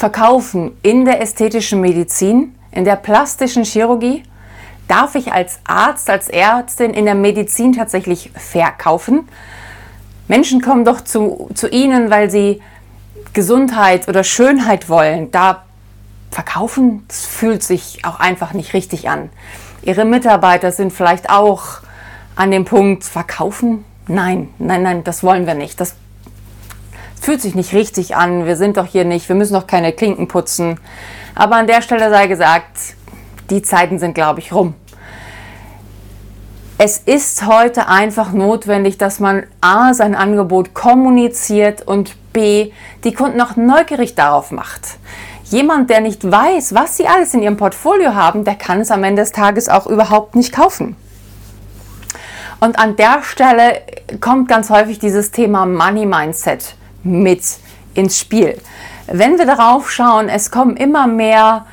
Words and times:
verkaufen 0.00 0.72
in 0.82 1.04
der 1.04 1.20
ästhetischen 1.20 1.82
Medizin, 1.82 2.54
in 2.72 2.86
der 2.86 2.96
plastischen 2.96 3.64
Chirurgie? 3.64 4.22
Darf 4.88 5.14
ich 5.14 5.30
als 5.30 5.60
Arzt, 5.64 6.08
als 6.08 6.30
Ärztin 6.30 6.94
in 6.94 7.04
der 7.04 7.14
Medizin 7.14 7.74
tatsächlich 7.74 8.30
verkaufen? 8.34 9.28
Menschen 10.26 10.62
kommen 10.62 10.86
doch 10.86 11.02
zu, 11.02 11.50
zu 11.54 11.68
Ihnen, 11.68 12.10
weil 12.10 12.30
sie 12.30 12.62
Gesundheit 13.34 14.08
oder 14.08 14.24
Schönheit 14.24 14.88
wollen. 14.88 15.30
Da 15.32 15.64
verkaufen, 16.30 17.04
das 17.06 17.26
fühlt 17.26 17.62
sich 17.62 18.02
auch 18.06 18.20
einfach 18.20 18.54
nicht 18.54 18.72
richtig 18.72 19.10
an. 19.10 19.28
Ihre 19.82 20.06
Mitarbeiter 20.06 20.72
sind 20.72 20.94
vielleicht 20.94 21.28
auch 21.28 21.80
an 22.36 22.50
dem 22.50 22.64
Punkt, 22.64 23.04
verkaufen? 23.04 23.84
Nein, 24.08 24.48
nein, 24.58 24.82
nein, 24.82 25.04
das 25.04 25.22
wollen 25.22 25.46
wir 25.46 25.54
nicht. 25.54 25.78
Das 25.78 25.94
fühlt 27.20 27.42
sich 27.42 27.54
nicht 27.54 27.74
richtig 27.74 28.16
an. 28.16 28.46
Wir 28.46 28.56
sind 28.56 28.76
doch 28.76 28.86
hier 28.86 29.04
nicht, 29.04 29.28
wir 29.28 29.36
müssen 29.36 29.54
doch 29.54 29.66
keine 29.66 29.92
Klinken 29.92 30.26
putzen. 30.26 30.80
Aber 31.34 31.56
an 31.56 31.66
der 31.66 31.82
Stelle 31.82 32.10
sei 32.10 32.26
gesagt, 32.26 32.78
die 33.50 33.62
Zeiten 33.62 33.98
sind, 33.98 34.14
glaube 34.14 34.40
ich, 34.40 34.52
rum. 34.52 34.74
Es 36.78 36.96
ist 36.96 37.46
heute 37.46 37.88
einfach 37.88 38.32
notwendig, 38.32 38.96
dass 38.96 39.20
man 39.20 39.44
A, 39.60 39.92
sein 39.92 40.14
Angebot 40.14 40.72
kommuniziert 40.72 41.86
und 41.86 42.16
B, 42.32 42.72
die 43.04 43.12
Kunden 43.12 43.40
auch 43.42 43.56
neugierig 43.56 44.14
darauf 44.14 44.50
macht. 44.50 44.96
Jemand, 45.44 45.90
der 45.90 46.00
nicht 46.00 46.30
weiß, 46.30 46.74
was 46.74 46.96
sie 46.96 47.06
alles 47.06 47.34
in 47.34 47.42
ihrem 47.42 47.58
Portfolio 47.58 48.14
haben, 48.14 48.44
der 48.44 48.54
kann 48.54 48.80
es 48.80 48.90
am 48.90 49.04
Ende 49.04 49.22
des 49.22 49.32
Tages 49.32 49.68
auch 49.68 49.86
überhaupt 49.86 50.36
nicht 50.36 50.54
kaufen. 50.54 50.96
Und 52.60 52.78
an 52.78 52.96
der 52.96 53.22
Stelle 53.24 53.82
kommt 54.20 54.48
ganz 54.48 54.70
häufig 54.70 54.98
dieses 54.98 55.32
Thema 55.32 55.66
Money 55.66 56.06
Mindset 56.06 56.76
mit 57.02 57.42
ins 57.94 58.18
Spiel. 58.18 58.58
Wenn 59.06 59.38
wir 59.38 59.46
darauf 59.46 59.90
schauen, 59.90 60.28
es 60.28 60.50
kommen 60.50 60.76
immer 60.76 61.06
mehr 61.06 61.66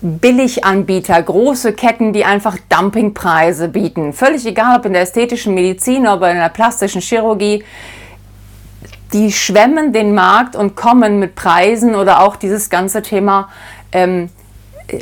Billiganbieter, 0.00 1.22
große 1.22 1.72
Ketten, 1.72 2.12
die 2.12 2.24
einfach 2.24 2.56
Dumpingpreise 2.68 3.68
bieten. 3.68 4.12
Völlig 4.12 4.46
egal, 4.46 4.78
ob 4.78 4.86
in 4.86 4.92
der 4.92 5.02
ästhetischen 5.02 5.54
Medizin 5.54 6.06
oder 6.06 6.30
in 6.30 6.36
der 6.36 6.50
plastischen 6.50 7.00
Chirurgie. 7.00 7.64
Die 9.12 9.32
schwemmen 9.32 9.92
den 9.92 10.14
Markt 10.14 10.54
und 10.54 10.76
kommen 10.76 11.18
mit 11.18 11.34
Preisen 11.34 11.94
oder 11.94 12.20
auch 12.20 12.36
dieses 12.36 12.68
ganze 12.68 13.00
Thema 13.00 13.48
ähm, 13.92 14.28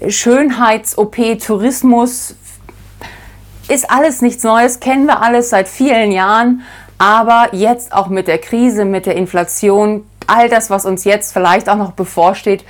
Schönheits-OP, 0.08 1.16
Tourismus, 1.44 2.36
ist 3.68 3.90
alles 3.90 4.22
nichts 4.22 4.44
Neues, 4.44 4.78
kennen 4.78 5.06
wir 5.06 5.22
alles 5.22 5.50
seit 5.50 5.68
vielen 5.68 6.12
Jahren. 6.12 6.62
Aber 6.98 7.48
jetzt 7.52 7.92
auch 7.92 8.08
mit 8.08 8.26
der 8.28 8.38
Krise, 8.38 8.84
mit 8.84 9.06
der 9.06 9.16
Inflation, 9.16 10.06
all 10.26 10.48
das, 10.48 10.70
was 10.70 10.86
uns 10.86 11.04
jetzt 11.04 11.32
vielleicht 11.32 11.68
auch 11.68 11.76
noch 11.76 11.92
bevorsteht, 11.92 12.64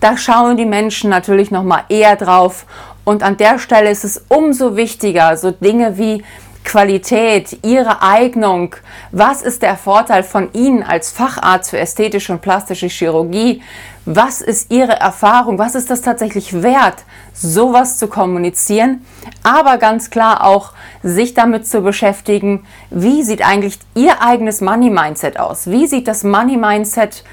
da 0.00 0.16
schauen 0.16 0.56
die 0.56 0.66
Menschen 0.66 1.10
natürlich 1.10 1.50
noch 1.50 1.62
mal 1.62 1.84
eher 1.88 2.16
drauf. 2.16 2.66
Und 3.04 3.22
an 3.22 3.36
der 3.36 3.58
Stelle 3.58 3.90
ist 3.90 4.04
es 4.04 4.24
umso 4.28 4.76
wichtiger, 4.76 5.36
so 5.36 5.50
Dinge 5.50 5.98
wie 5.98 6.22
Qualität, 6.70 7.58
Ihre 7.64 8.00
Eignung, 8.00 8.76
was 9.10 9.42
ist 9.42 9.62
der 9.62 9.76
Vorteil 9.76 10.22
von 10.22 10.52
Ihnen 10.52 10.84
als 10.84 11.10
Facharzt 11.10 11.70
für 11.70 11.80
ästhetische 11.80 12.32
und 12.32 12.42
plastische 12.42 12.86
Chirurgie, 12.86 13.60
was 14.04 14.40
ist 14.40 14.70
Ihre 14.70 14.92
Erfahrung, 14.92 15.58
was 15.58 15.74
ist 15.74 15.90
das 15.90 16.00
tatsächlich 16.00 16.62
wert, 16.62 17.02
sowas 17.32 17.98
zu 17.98 18.06
kommunizieren, 18.06 19.04
aber 19.42 19.78
ganz 19.78 20.10
klar 20.10 20.46
auch 20.46 20.72
sich 21.02 21.34
damit 21.34 21.66
zu 21.66 21.80
beschäftigen, 21.80 22.64
wie 22.90 23.24
sieht 23.24 23.44
eigentlich 23.44 23.80
Ihr 23.96 24.22
eigenes 24.22 24.60
Money 24.60 24.90
Mindset 24.90 25.40
aus, 25.40 25.66
wie 25.66 25.88
sieht 25.88 26.06
das 26.06 26.22
Money 26.22 26.56
Mindset 26.56 27.24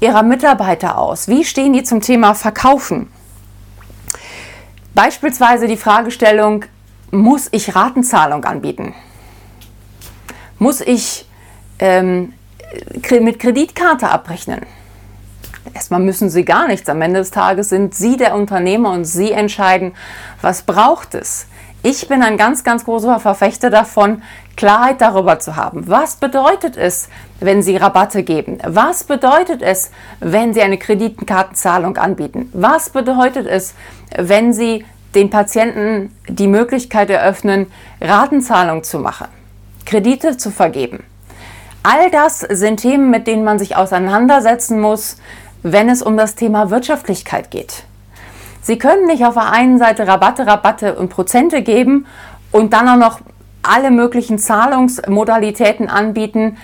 Ihrer 0.00 0.22
Mitarbeiter 0.22 0.96
aus, 0.96 1.28
wie 1.28 1.44
stehen 1.44 1.74
die 1.74 1.82
zum 1.82 2.00
Thema 2.00 2.32
Verkaufen. 2.32 3.12
Beispielsweise 4.94 5.66
die 5.66 5.76
Fragestellung, 5.76 6.64
muss 7.12 7.48
ich 7.52 7.76
Ratenzahlung 7.76 8.44
anbieten? 8.44 8.94
Muss 10.58 10.80
ich 10.80 11.28
ähm, 11.78 12.32
mit 13.20 13.38
Kreditkarte 13.38 14.08
abrechnen? 14.08 14.62
Erstmal 15.74 16.00
müssen 16.00 16.30
Sie 16.30 16.44
gar 16.44 16.66
nichts. 16.66 16.88
Am 16.88 17.00
Ende 17.02 17.20
des 17.20 17.30
Tages 17.30 17.68
sind 17.68 17.94
Sie 17.94 18.16
der 18.16 18.34
Unternehmer 18.34 18.90
und 18.90 19.04
Sie 19.04 19.30
entscheiden, 19.30 19.92
was 20.40 20.62
braucht 20.62 21.14
es. 21.14 21.46
Ich 21.84 22.08
bin 22.08 22.22
ein 22.22 22.36
ganz, 22.36 22.64
ganz 22.64 22.84
großer 22.84 23.20
Verfechter 23.20 23.68
davon, 23.68 24.22
Klarheit 24.56 25.00
darüber 25.00 25.38
zu 25.38 25.56
haben. 25.56 25.88
Was 25.88 26.16
bedeutet 26.16 26.76
es, 26.76 27.08
wenn 27.40 27.62
Sie 27.62 27.76
Rabatte 27.76 28.22
geben? 28.22 28.58
Was 28.64 29.04
bedeutet 29.04 29.62
es, 29.62 29.90
wenn 30.20 30.54
Sie 30.54 30.62
eine 30.62 30.78
Kreditkartenzahlung 30.78 31.96
anbieten? 31.96 32.48
Was 32.52 32.90
bedeutet 32.90 33.46
es, 33.46 33.74
wenn 34.16 34.52
Sie 34.52 34.84
den 35.14 35.30
Patienten 35.30 36.14
die 36.28 36.48
Möglichkeit 36.48 37.10
eröffnen, 37.10 37.66
Ratenzahlung 38.00 38.82
zu 38.82 38.98
machen, 38.98 39.28
Kredite 39.84 40.36
zu 40.36 40.50
vergeben. 40.50 41.04
All 41.82 42.10
das 42.10 42.40
sind 42.40 42.78
Themen, 42.78 43.10
mit 43.10 43.26
denen 43.26 43.44
man 43.44 43.58
sich 43.58 43.76
auseinandersetzen 43.76 44.80
muss, 44.80 45.16
wenn 45.62 45.88
es 45.88 46.02
um 46.02 46.16
das 46.16 46.34
Thema 46.34 46.70
Wirtschaftlichkeit 46.70 47.50
geht. 47.50 47.84
Sie 48.62 48.78
können 48.78 49.06
nicht 49.06 49.24
auf 49.24 49.34
der 49.34 49.50
einen 49.50 49.78
Seite 49.78 50.06
Rabatte, 50.06 50.46
Rabatte 50.46 50.94
und 50.94 51.08
Prozente 51.08 51.62
geben 51.62 52.06
und 52.52 52.72
dann 52.72 52.88
auch 52.88 52.96
noch 52.96 53.20
alle 53.62 53.90
möglichen 53.90 54.38
Zahlungsmodalitäten 54.38 55.88
anbieten, 55.88 56.56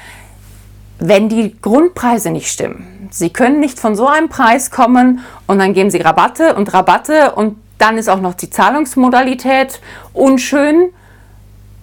wenn 1.00 1.28
die 1.28 1.60
Grundpreise 1.60 2.30
nicht 2.30 2.50
stimmen. 2.50 3.08
Sie 3.10 3.30
können 3.30 3.60
nicht 3.60 3.78
von 3.78 3.96
so 3.96 4.06
einem 4.06 4.28
Preis 4.28 4.70
kommen 4.70 5.20
und 5.46 5.58
dann 5.58 5.74
geben 5.74 5.90
Sie 5.90 5.98
Rabatte 5.98 6.54
und 6.54 6.72
Rabatte 6.72 7.32
und 7.34 7.56
dann 7.78 7.96
ist 7.96 8.08
auch 8.08 8.20
noch 8.20 8.34
die 8.34 8.50
Zahlungsmodalität 8.50 9.80
unschön. 10.12 10.90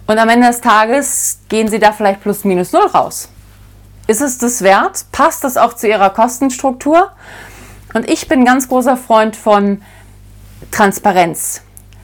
Und 0.06 0.18
am 0.18 0.28
Ende 0.28 0.46
des 0.46 0.60
Tages 0.60 1.40
gehen 1.48 1.68
Sie 1.68 1.78
da 1.78 1.92
vielleicht 1.92 2.22
plus 2.22 2.44
minus 2.44 2.72
null 2.72 2.86
raus. 2.86 3.28
Ist 4.06 4.20
es 4.20 4.38
das 4.38 4.62
wert? 4.62 5.06
Passt 5.10 5.42
das 5.42 5.56
auch 5.56 5.74
zu 5.74 5.88
Ihrer 5.88 6.10
Kostenstruktur? 6.10 7.10
Und 7.92 8.08
ich 8.08 8.28
bin 8.28 8.44
ganz 8.44 8.68
großer 8.68 8.96
Freund 8.96 9.34
von 9.34 9.82
Transparenz. 10.70 11.62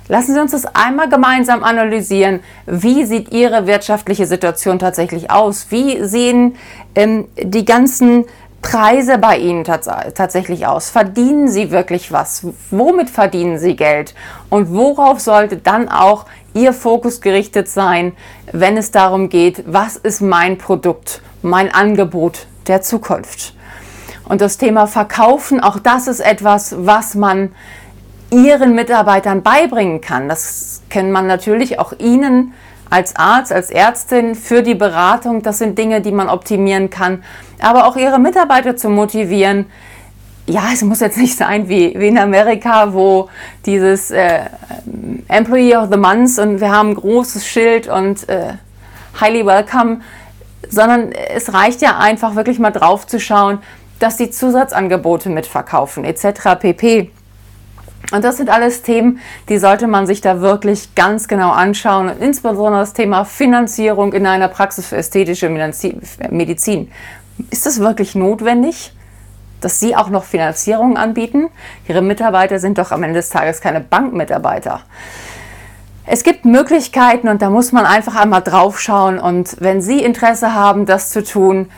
Lassen 0.09 0.35
Sie 0.35 0.41
uns 0.41 0.51
das 0.51 0.67
einmal 0.67 1.09
gemeinsam 1.09 1.63
analysieren. 1.63 2.41
Wie 2.67 3.05
sieht 3.05 3.33
Ihre 3.33 3.67
wirtschaftliche 3.67 4.27
Situation 4.27 4.79
tatsächlich 4.79 5.31
aus? 5.31 5.67
Wie 5.71 6.03
sehen 6.05 6.57
ähm, 6.97 7.29
die 7.37 7.65
ganzen 7.65 8.25
Preise 8.63 9.19
bei 9.19 9.39
Ihnen 9.39 9.65
tats 9.65 9.89
tatsächlich 10.15 10.67
aus? 10.67 10.89
Verdienen 10.89 11.49
Sie 11.49 11.71
wirklich 11.71 12.13
was? 12.13 12.47
Womit 12.71 13.11
verdienen 13.11 13.59
Sie 13.59 13.77
Geld? 13.77 14.15
Und 14.49 14.73
worauf 14.73 15.21
sollte 15.21 15.57
dann 15.57 15.89
auch 15.89 16.27
Ihr 16.55 16.73
Fokus 16.73 17.21
gerichtet 17.21 17.69
sein, 17.69 18.13
wenn 18.53 18.77
es 18.77 18.91
darum 18.91 19.29
geht, 19.29 19.65
was 19.67 19.97
ist 19.97 20.21
mein 20.21 20.59
Produkt, 20.59 21.23
mein 21.43 21.75
Angebot 21.75 22.47
der 22.69 22.83
Zukunft? 22.83 23.55
Und 24.25 24.41
das 24.41 24.57
Thema 24.59 24.87
Verkaufen, 24.87 25.61
auch 25.61 25.79
das 25.79 26.07
ist 26.07 26.21
etwas, 26.21 26.75
was 26.79 27.15
man 27.15 27.53
Ihren 28.31 28.75
Mitarbeitern 28.75 29.43
beibringen 29.43 30.01
kann. 30.01 30.29
Das 30.29 30.83
kann 30.89 31.11
man 31.11 31.27
natürlich 31.27 31.79
auch 31.79 31.93
Ihnen 31.99 32.55
als 32.93 33.17
Arzt, 33.17 33.53
als 33.53 33.71
Ärztin 33.71 34.35
für 34.35 34.63
die 34.63 34.75
Beratung. 34.75 35.43
Das 35.43 35.59
sind 35.59 35.79
Dinge, 35.79 36.03
die 36.03 36.13
man 36.13 36.29
optimieren 36.29 36.91
kann. 36.91 37.25
Aber 37.59 37.87
auch 37.87 37.97
ihre 37.97 38.19
Mitarbeiter 38.19 38.77
zu 38.77 38.91
motivieren. 38.91 39.67
Ja, 40.47 40.65
es 40.75 40.83
muss 40.83 41.01
jetzt 41.01 41.17
nicht 41.17 41.37
sein 41.37 41.71
wie, 41.71 41.95
wie 41.99 42.09
in 42.09 42.19
Amerika, 42.19 42.93
wo 42.93 43.31
dieses 43.65 44.11
äh, 44.11 44.41
Employee 45.29 45.77
of 45.77 45.89
the 45.91 45.97
Month 45.97 46.39
und 46.39 46.61
wir 46.61 46.71
haben 46.71 46.91
ein 46.91 46.95
großes 46.95 47.47
Schild 47.47 47.89
und 47.89 48.29
äh, 48.29 48.55
highly 49.19 49.47
welcome, 49.47 50.01
sondern 50.69 51.13
es 51.13 51.55
reicht 51.55 51.81
ja 51.81 51.99
einfach 51.99 52.35
wirklich 52.35 52.59
mal 52.59 52.73
drauf 52.73 53.07
zu 53.07 53.19
schauen, 53.19 53.61
dass 54.01 54.17
die 54.17 54.31
Zusatzangebote 54.31 55.31
mitverkaufen 55.31 56.05
etc. 56.05 56.59
pp. 56.61 57.11
Und 58.11 58.25
das 58.25 58.37
sind 58.37 58.51
alles 58.51 58.83
Themen, 58.83 59.21
die 59.49 59.59
sollte 59.59 59.87
man 59.87 60.07
sich 60.07 60.21
da 60.21 60.41
wirklich 60.41 60.95
ganz 60.95 61.29
genau 61.29 61.51
anschauen. 61.51 62.11
Und 62.11 62.21
insbesondere 62.21 62.81
das 62.81 62.93
Thema 62.93 63.25
Finanzierung 63.25 64.13
in 64.13 64.27
einer 64.27 64.49
Praxis 64.49 64.87
für 64.87 64.97
ästhetische 64.97 65.49
Medizin. 65.49 66.91
Ist 67.51 67.67
es 67.67 67.81
wirklich 67.81 68.15
notwendig, 68.15 68.93
dass 69.61 69.81
Sie 69.81 69.97
auch 69.97 70.11
noch 70.11 70.25
Finanzierung 70.25 70.97
anbieten? 70.97 71.49
Ihre 71.89 72.03
Mitarbeiter 72.03 72.59
sind 72.59 72.79
doch 72.79 72.91
am 72.91 73.03
Ende 73.03 73.21
des 73.21 73.31
Tages 73.31 73.61
keine 73.61 73.81
Bankmitarbeiter. 73.81 74.81
Es 76.05 76.25
gibt 76.25 76.45
Möglichkeiten 76.45 77.29
und 77.29 77.43
da 77.43 77.49
muss 77.49 77.73
man 77.73 77.87
einfach 77.87 78.17
einmal 78.17 78.43
drauf 78.43 78.81
schauen. 78.81 79.19
Und 79.19 79.57
wenn 79.61 79.81
Sie 79.81 80.03
Interesse 80.03 80.53
haben, 80.53 80.85
das 80.85 81.11
zu 81.11 81.23
tun, 81.23 81.71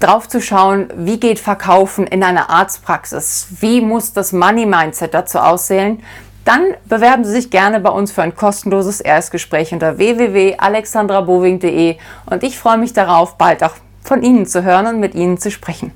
drauf 0.00 0.28
zu 0.28 0.40
schauen, 0.40 0.88
wie 0.96 1.18
geht 1.18 1.38
Verkaufen 1.38 2.06
in 2.06 2.22
einer 2.22 2.50
Arztpraxis? 2.50 3.48
Wie 3.60 3.80
muss 3.80 4.12
das 4.12 4.32
Money 4.32 4.66
Mindset 4.66 5.14
dazu 5.14 5.38
aussehen? 5.38 6.02
Dann 6.44 6.74
bewerben 6.84 7.24
Sie 7.24 7.32
sich 7.32 7.50
gerne 7.50 7.80
bei 7.80 7.90
uns 7.90 8.12
für 8.12 8.22
ein 8.22 8.36
kostenloses 8.36 9.00
Erstgespräch 9.00 9.72
unter 9.72 9.98
www.alexandrabowing.de 9.98 11.96
und 12.26 12.42
ich 12.44 12.56
freue 12.58 12.78
mich 12.78 12.92
darauf, 12.92 13.36
bald 13.36 13.64
auch 13.64 13.74
von 14.04 14.22
Ihnen 14.22 14.46
zu 14.46 14.62
hören 14.62 14.86
und 14.86 15.00
mit 15.00 15.14
Ihnen 15.16 15.38
zu 15.38 15.50
sprechen. 15.50 15.90